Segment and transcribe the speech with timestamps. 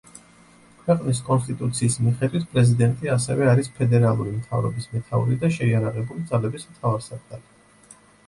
[0.85, 7.97] ქვეყნის კონსტიტუციის მიხედვით პრეზიდენტი ასევე არის ფედერალური მთავრობის მეთაური და შეიარაღებული ძალების მთავარსარდალი.